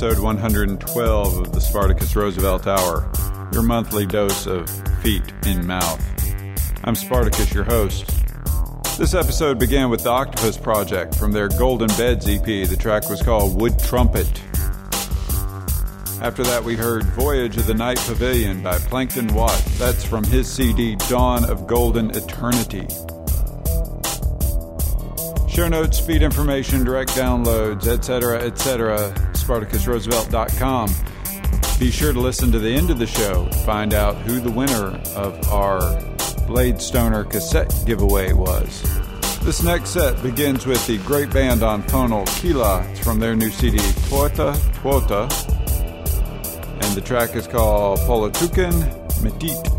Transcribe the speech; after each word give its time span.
Episode 0.00 0.22
112 0.22 1.38
of 1.38 1.50
the 1.50 1.60
Spartacus 1.60 2.14
Roosevelt 2.14 2.68
Hour, 2.68 3.10
your 3.52 3.62
monthly 3.62 4.06
dose 4.06 4.46
of 4.46 4.70
feet 5.02 5.24
in 5.44 5.66
mouth. 5.66 6.00
I'm 6.84 6.94
Spartacus, 6.94 7.52
your 7.52 7.64
host. 7.64 8.06
This 8.96 9.14
episode 9.14 9.58
began 9.58 9.90
with 9.90 10.04
the 10.04 10.10
Octopus 10.10 10.56
Project 10.56 11.16
from 11.16 11.32
their 11.32 11.48
Golden 11.48 11.88
Beds 11.96 12.28
EP. 12.28 12.44
The 12.44 12.76
track 12.78 13.10
was 13.10 13.20
called 13.22 13.60
Wood 13.60 13.76
Trumpet. 13.80 14.28
After 16.22 16.44
that, 16.44 16.62
we 16.62 16.76
heard 16.76 17.02
Voyage 17.02 17.56
of 17.56 17.66
the 17.66 17.74
Night 17.74 17.98
Pavilion 17.98 18.62
by 18.62 18.78
Plankton 18.78 19.34
Wat. 19.34 19.60
That's 19.78 20.04
from 20.04 20.22
his 20.22 20.48
CD 20.48 20.94
Dawn 21.08 21.44
of 21.50 21.66
Golden 21.66 22.12
Eternity. 22.12 22.86
Show 25.48 25.66
notes, 25.66 25.98
feed 25.98 26.22
information, 26.22 26.84
direct 26.84 27.10
downloads, 27.16 27.88
etc., 27.88 28.38
etc., 28.42 29.12
SpartacusRoosevelt.com. 29.48 30.90
Be 31.78 31.90
sure 31.90 32.12
to 32.12 32.20
listen 32.20 32.52
to 32.52 32.58
the 32.58 32.68
end 32.70 32.90
of 32.90 32.98
the 32.98 33.06
show 33.06 33.46
find 33.64 33.94
out 33.94 34.16
who 34.16 34.40
the 34.40 34.50
winner 34.50 35.00
of 35.16 35.50
our 35.50 35.98
Blade 36.46 36.82
Stoner 36.82 37.24
cassette 37.24 37.74
giveaway 37.86 38.34
was. 38.34 38.82
This 39.40 39.62
next 39.62 39.90
set 39.90 40.22
begins 40.22 40.66
with 40.66 40.86
the 40.86 40.98
great 40.98 41.30
band 41.30 41.62
on 41.62 41.82
Fonal 41.84 42.26
Kiila. 42.26 42.86
It's 42.90 43.00
from 43.00 43.20
their 43.20 43.34
new 43.34 43.50
CD, 43.50 43.78
Tuota 44.08 44.60
Tuota. 44.82 45.22
And 46.82 46.94
the 46.94 47.02
track 47.02 47.34
is 47.34 47.46
called 47.46 48.00
Politukin 48.00 48.72
Metit. 49.22 49.77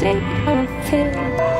Stay 0.00 0.16
on 0.46 0.66
film. 0.84 1.59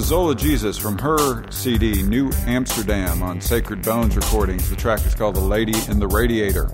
Was 0.00 0.08
Zola 0.08 0.34
Jesus 0.34 0.78
from 0.78 0.96
her 0.96 1.44
CD, 1.50 2.02
New 2.02 2.30
Amsterdam, 2.46 3.22
on 3.22 3.38
Sacred 3.38 3.82
Bones 3.82 4.16
Recordings. 4.16 4.70
The 4.70 4.76
track 4.76 5.04
is 5.04 5.14
called 5.14 5.34
The 5.34 5.40
Lady 5.40 5.74
in 5.90 5.98
the 5.98 6.08
Radiator. 6.08 6.68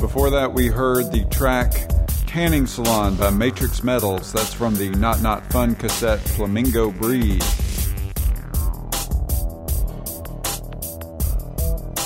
Before 0.00 0.30
that, 0.30 0.50
we 0.54 0.68
heard 0.68 1.12
the 1.12 1.26
track 1.30 1.90
Tanning 2.26 2.66
Salon 2.66 3.16
by 3.16 3.28
Matrix 3.28 3.84
Metals. 3.84 4.32
That's 4.32 4.54
from 4.54 4.76
the 4.76 4.88
Not 4.92 5.20
Not 5.20 5.44
Fun 5.52 5.74
cassette 5.74 6.20
Flamingo 6.20 6.90
Breeze. 6.90 7.44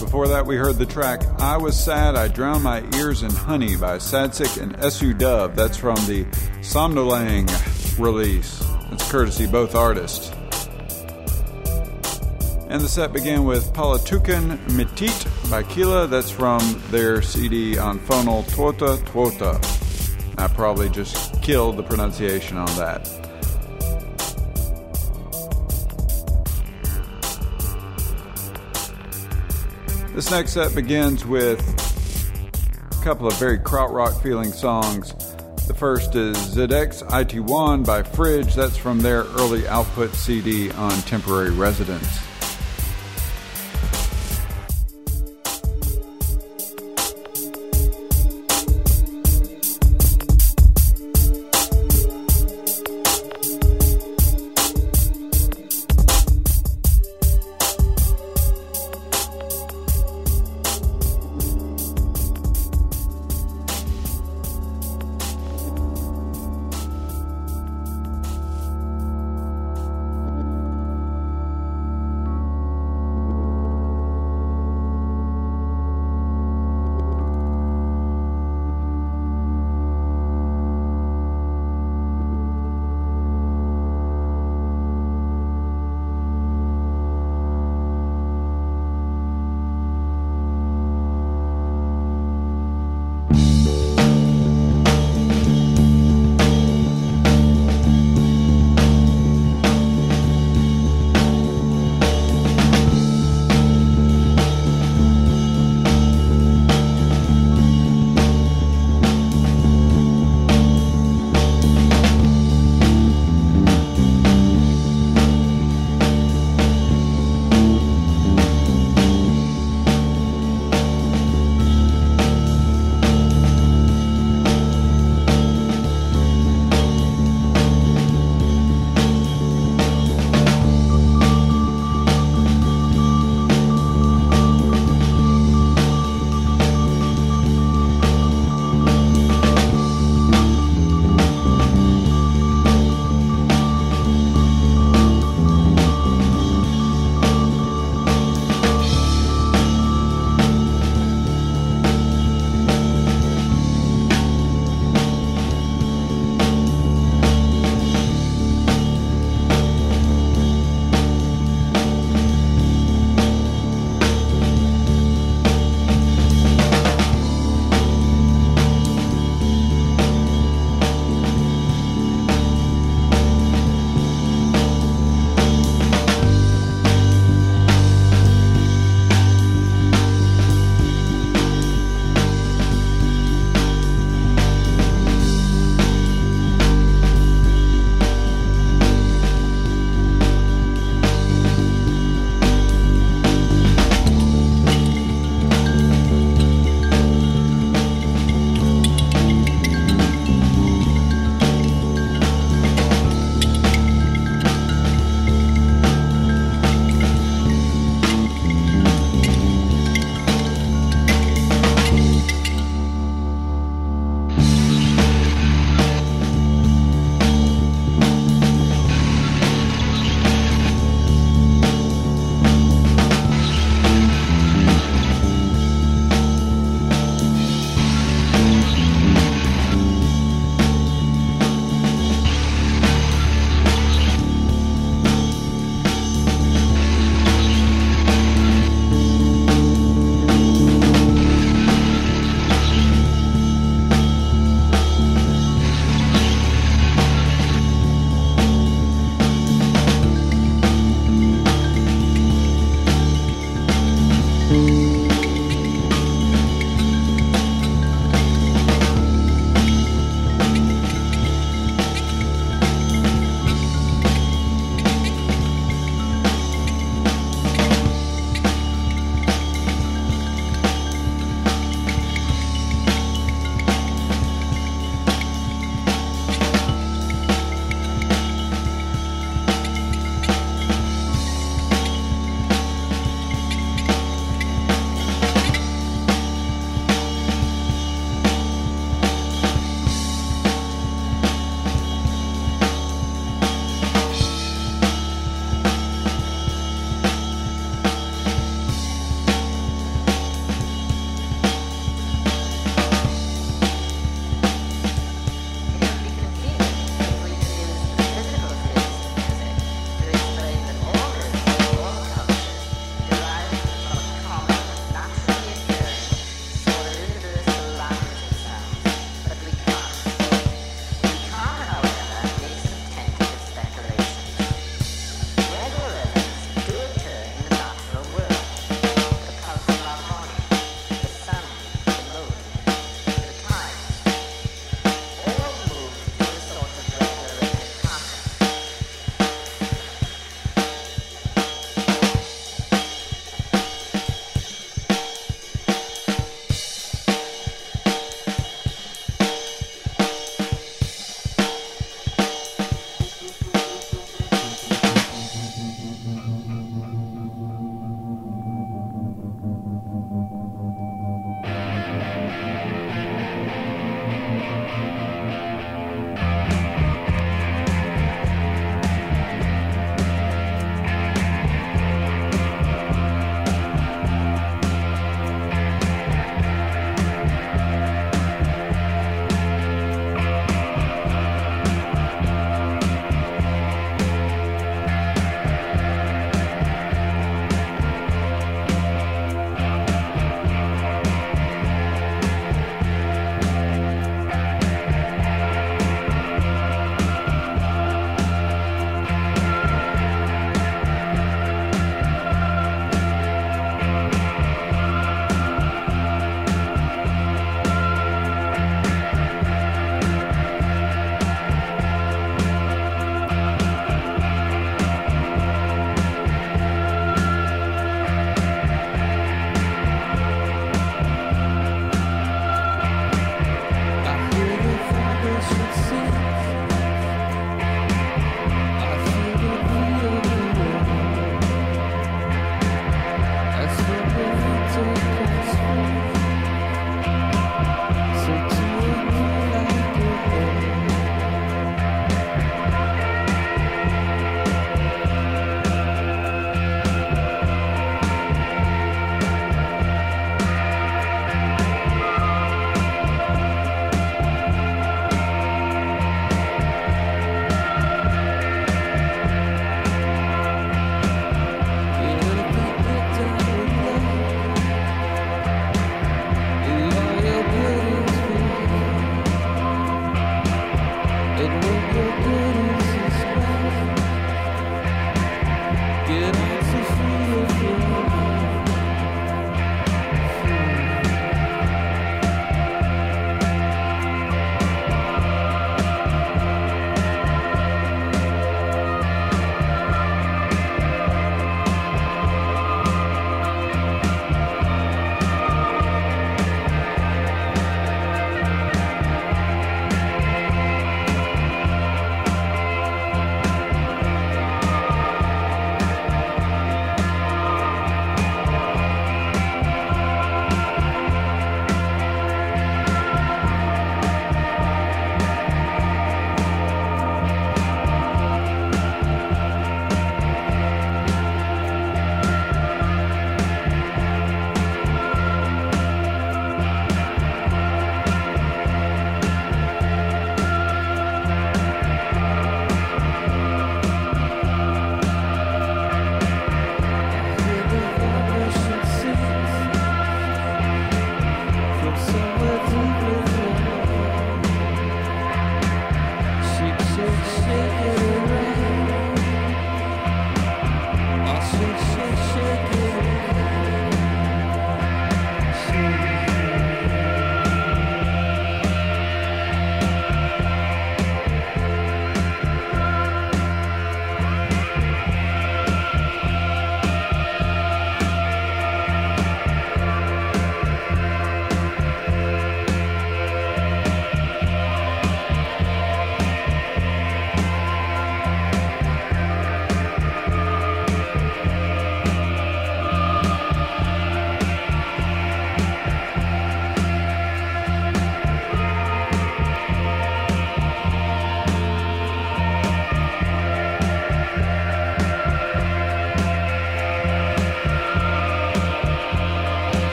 Before 0.00 0.26
that, 0.28 0.44
we 0.46 0.56
heard 0.56 0.76
the 0.76 0.86
track 0.86 1.22
I 1.38 1.58
Was 1.58 1.78
Sad, 1.78 2.16
I 2.16 2.28
Drowned 2.28 2.64
My 2.64 2.82
Ears 2.94 3.22
in 3.22 3.30
Honey 3.30 3.76
by 3.76 3.98
Sadsick 3.98 4.58
and 4.58 4.90
Su 4.90 5.12
Dove. 5.12 5.54
That's 5.54 5.76
from 5.76 5.96
the 6.06 6.24
Somnolang 6.62 7.46
release. 7.98 8.65
Courtesy 9.08 9.46
both 9.46 9.74
artists. 9.74 10.30
And 12.68 12.82
the 12.82 12.88
set 12.88 13.12
began 13.12 13.44
with 13.44 13.72
Palatukan 13.72 14.58
Mitit 14.70 15.50
by 15.50 15.62
Kiila. 15.62 16.10
That's 16.10 16.30
from 16.30 16.82
their 16.90 17.22
CD 17.22 17.78
on 17.78 17.98
Fonal 18.00 18.44
Tuota 18.54 19.00
Tuota. 19.06 19.58
I 20.36 20.48
probably 20.48 20.88
just 20.90 21.40
killed 21.40 21.76
the 21.76 21.82
pronunciation 21.82 22.56
on 22.58 22.66
that. 22.76 23.04
This 30.14 30.30
next 30.30 30.52
set 30.54 30.74
begins 30.74 31.24
with 31.24 31.60
a 32.90 33.04
couple 33.04 33.26
of 33.26 33.34
very 33.34 33.58
krautrock 33.58 34.20
feeling 34.22 34.50
songs. 34.50 35.25
The 35.66 35.74
first 35.74 36.14
is 36.14 36.36
ZX 36.36 37.02
IT1 37.08 37.84
by 37.84 38.04
Fridge. 38.04 38.54
That's 38.54 38.76
from 38.76 39.00
their 39.00 39.24
early 39.24 39.66
output 39.66 40.14
CD 40.14 40.70
on 40.70 40.92
Temporary 41.02 41.50
Residence. 41.50 42.25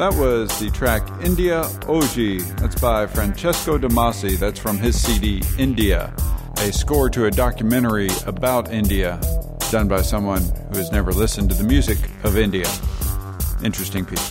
That 0.00 0.14
was 0.14 0.48
the 0.58 0.70
track 0.70 1.06
India 1.22 1.60
Oji. 1.80 2.40
That's 2.56 2.80
by 2.80 3.06
Francesco 3.06 3.76
Damasi. 3.76 4.38
That's 4.38 4.58
from 4.58 4.78
his 4.78 4.98
CD 4.98 5.42
India, 5.58 6.10
a 6.56 6.72
score 6.72 7.10
to 7.10 7.26
a 7.26 7.30
documentary 7.30 8.08
about 8.24 8.72
India 8.72 9.20
done 9.70 9.88
by 9.88 10.00
someone 10.00 10.40
who 10.40 10.78
has 10.78 10.90
never 10.90 11.12
listened 11.12 11.50
to 11.50 11.54
the 11.54 11.64
music 11.64 11.98
of 12.24 12.38
India. 12.38 12.64
Interesting 13.62 14.06
piece. 14.06 14.30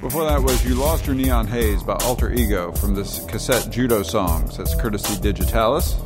Before 0.00 0.24
that 0.24 0.40
was 0.42 0.64
You 0.64 0.76
Lost 0.76 1.06
Your 1.06 1.14
Neon 1.14 1.46
Haze 1.46 1.82
by 1.82 1.96
Alter 2.04 2.32
Ego 2.32 2.72
from 2.72 2.94
this 2.94 3.22
cassette 3.26 3.70
Judo 3.70 4.02
Songs. 4.02 4.56
That's 4.56 4.74
courtesy 4.74 5.20
Digitalis. 5.20 5.96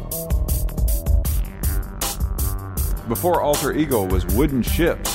Before 3.06 3.40
Alter 3.40 3.72
Ego 3.76 4.04
was 4.04 4.26
Wooden 4.34 4.64
Shjips 4.64 5.11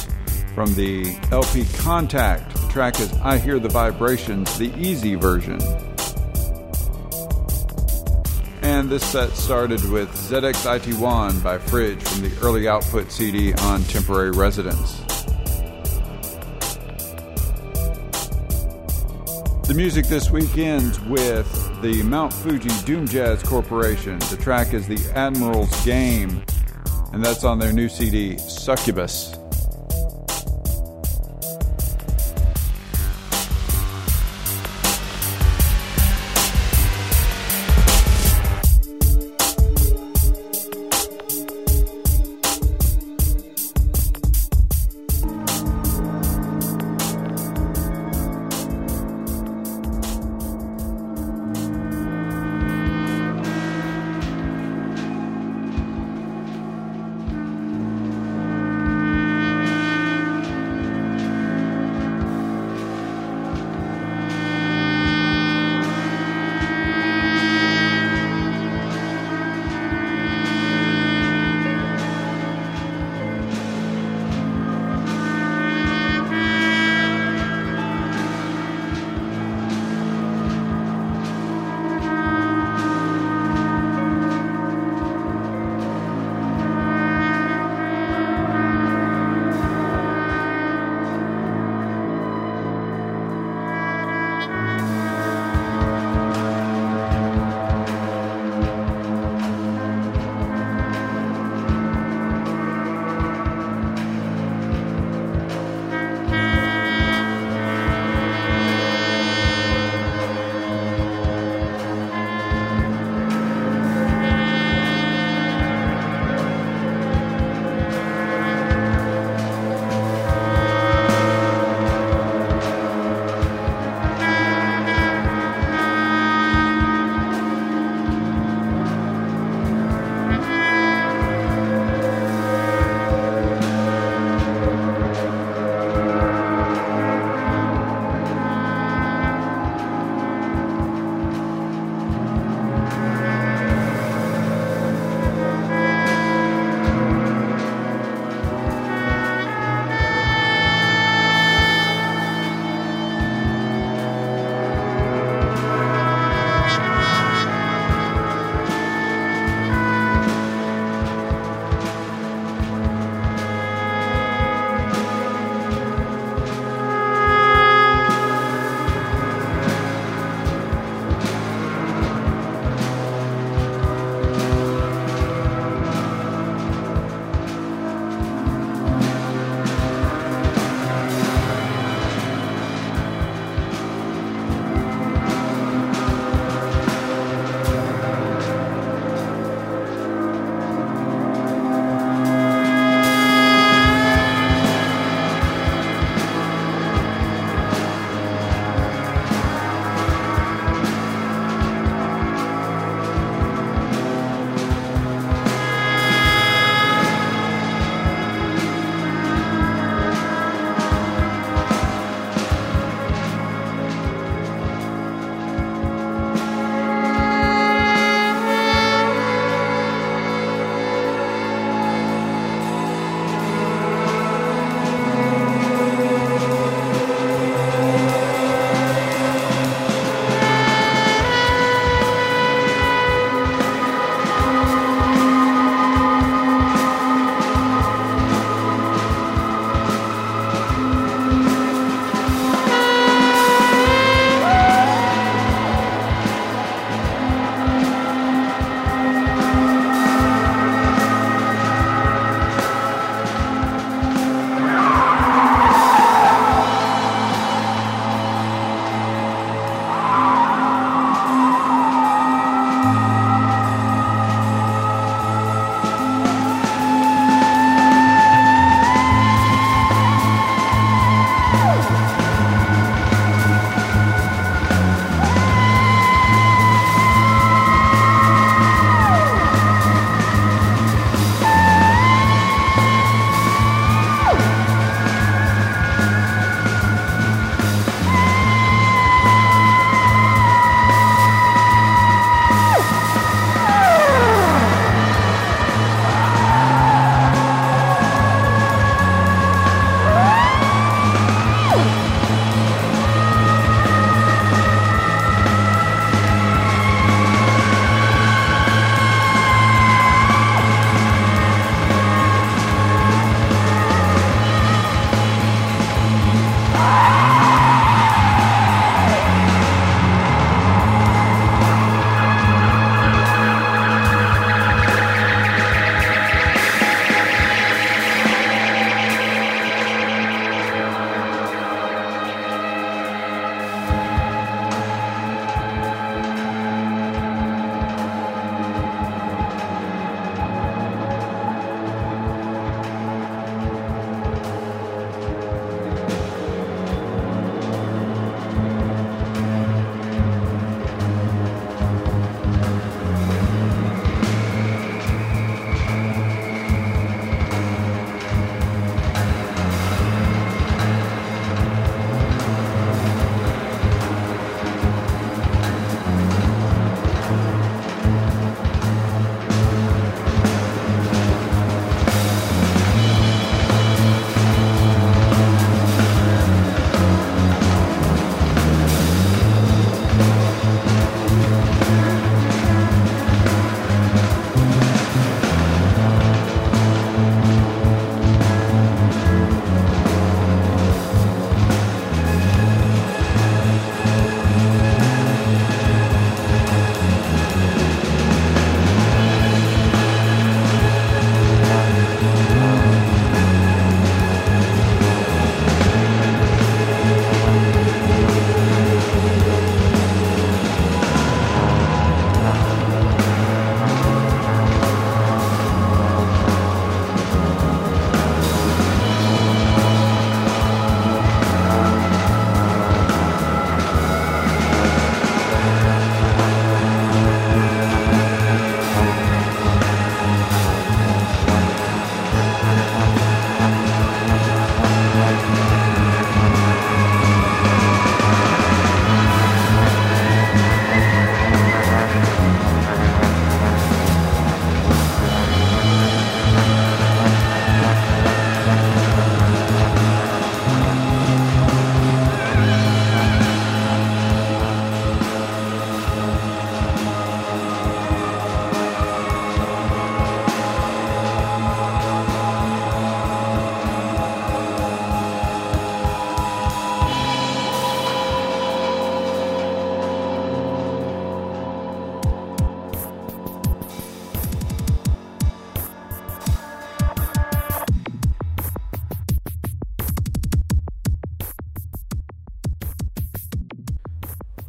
from 0.58 0.74
the 0.74 1.16
LP 1.32 1.66
Contact. 1.78 2.52
The 2.52 2.68
track 2.70 3.00
is 3.00 3.14
I 3.20 3.38
Hear 3.38 3.60
the 3.60 3.70
Vibrations, 3.70 4.58
the 4.58 4.74
easy 4.76 5.14
version. 5.14 5.62
And 8.64 8.90
this 8.90 9.06
set 9.06 9.30
started 9.34 9.88
with 9.92 10.10
ZX 10.10 10.80
IT1 10.80 11.44
by 11.44 11.60
Fridge 11.60 12.02
from 12.02 12.28
the 12.28 12.36
early 12.42 12.68
output 12.68 13.12
CD 13.12 13.54
on 13.54 13.84
Temporary 13.84 14.32
Residence. 14.32 14.98
The 19.68 19.76
music 19.76 20.08
this 20.08 20.32
week 20.32 20.58
ends 20.58 21.00
with 21.02 21.48
the 21.84 22.02
Mount 22.02 22.34
Fuji 22.34 22.72
Doom 22.84 23.08
Jazz 23.08 23.44
Corporation. 23.44 24.18
The 24.32 24.38
track 24.42 24.74
is 24.74 24.88
The 24.88 24.98
Admiral's 25.14 25.86
Game, 25.86 26.44
and 27.14 27.24
that's 27.24 27.44
on 27.44 27.60
their 27.60 27.72
new 27.72 27.90
CD, 27.90 28.40
Succubus. 28.40 29.37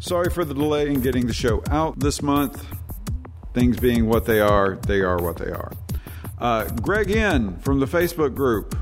Sorry 0.09 0.31
for 0.31 0.43
the 0.43 0.55
delay 0.55 0.89
in 0.89 1.03
getting 1.03 1.27
the 1.27 1.35
show 1.35 1.63
out 1.69 1.99
this 1.99 2.23
month. 2.23 2.65
Things 3.53 3.79
being 3.79 4.09
what 4.09 4.25
they 4.25 4.41
are, 4.41 4.77
they 4.77 5.03
are 5.03 5.19
what 5.19 5.37
they 5.37 5.51
are. 5.51 5.71
Uh, 6.39 6.67
Greg 6.81 7.11
N 7.11 7.59
from 7.59 7.79
the 7.79 7.85
Facebook 7.85 8.35
group 8.35 8.75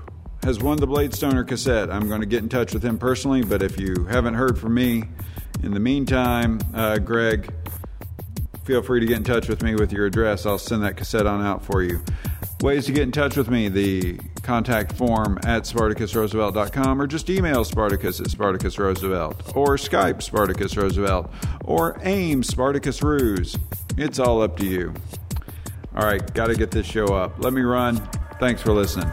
has 0.45 0.61
won 0.61 0.79
the 0.79 0.87
Bladestoner 0.87 1.45
cassette. 1.45 1.91
I'm 1.91 2.07
going 2.07 2.21
to 2.21 2.29
get 2.29 2.45
in 2.45 2.49
touch 2.49 2.73
with 2.73 2.85
him 2.85 2.97
personally, 2.97 3.43
but 3.43 3.61
if 3.61 3.81
you 3.81 4.05
haven't 4.09 4.35
heard 4.35 4.57
from 4.57 4.75
me 4.75 5.03
in 5.65 5.75
the 5.75 5.81
meantime, 5.81 6.61
uh, 6.73 6.99
Greg, 6.99 7.53
feel 8.63 8.81
free 8.81 9.01
to 9.01 9.07
get 9.07 9.17
in 9.17 9.25
touch 9.25 9.49
with 9.49 9.65
me 9.65 9.75
with 9.75 9.93
your 9.93 10.07
address. 10.07 10.47
I'll 10.47 10.59
send 10.59 10.85
that 10.85 10.97
cassette 10.97 11.27
on 11.27 11.45
out 11.45 11.65
for 11.65 11.83
you. 11.83 12.05
Ways 12.61 12.87
to 12.87 12.93
get 12.93 13.03
in 13.03 13.11
touch 13.11 13.37
with 13.37 13.51
me 13.51 13.69
the 13.69 14.21
contact 14.47 14.93
form 14.93 15.39
at 15.45 15.65
SpartacusRoosevelt.com 15.65 17.03
or 17.03 17.07
just 17.07 17.29
email 17.29 17.65
Spartacus 17.65 18.21
at 18.21 18.29
spartacusroosevelt 18.29 19.57
or 19.57 19.77
Skype 19.77 20.23
Spartacus 20.23 20.77
Roosevelt 20.77 21.31
or 21.65 21.99
AIM 22.03 22.43
Spartacus 22.45 23.03
Ruse. 23.03 23.57
It's 23.99 24.19
all 24.19 24.41
up 24.41 24.57
to 24.59 24.65
you. 24.65 24.95
All 25.97 26.05
right, 26.05 26.33
got 26.33 26.47
to 26.47 26.55
get 26.55 26.71
this 26.71 26.87
show 26.87 27.07
up. 27.07 27.43
Let 27.43 27.53
me 27.53 27.63
run. 27.63 27.97
Thanks 28.39 28.63
for 28.63 28.73
listening. 28.73 29.11